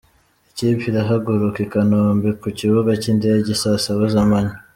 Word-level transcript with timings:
Ikipe 0.51 0.83
irahaguruka 0.89 1.57
i 1.65 1.67
Kanombe 1.73 2.29
ku 2.41 2.47
kibuga 2.57 2.91
cy’indege 3.01 3.47
i 3.51 3.57
saa 3.61 3.81
saba 3.83 4.03
z’amanywa. 4.13 4.55